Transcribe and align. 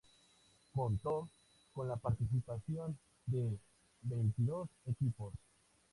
Contó 0.73 1.29
con 1.73 1.87
la 1.87 1.95
participación 1.95 2.97
de 3.27 3.59
veintidós 4.01 4.67
equipos. 4.87 5.31